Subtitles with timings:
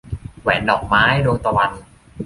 [0.41, 1.71] แหวนดอกไม้- ดวงตะวัน